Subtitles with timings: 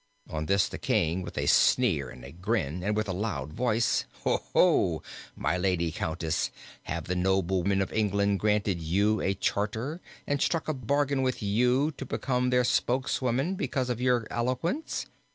[0.31, 4.05] On this the king, with a sneer and a grin, said with a loud voice,
[4.23, 5.03] "Ho, ho,
[5.35, 6.49] my lady countess,
[6.85, 11.91] have the noblemen of England granted you a charter and struck a bargain with you
[11.97, 15.05] to become their spokeswoman because of your eloquence?"